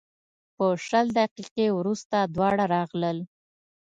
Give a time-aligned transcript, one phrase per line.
[0.55, 3.17] په شل دقیقې وروسته دواړه راغلل.